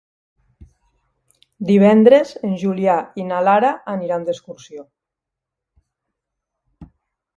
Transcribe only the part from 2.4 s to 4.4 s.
en Julià i na Lara aniran